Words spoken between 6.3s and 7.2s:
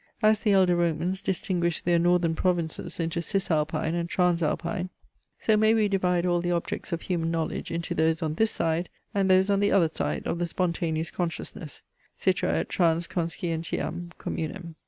the objects of